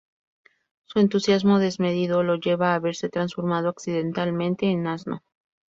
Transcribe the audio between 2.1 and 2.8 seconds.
lo lleva a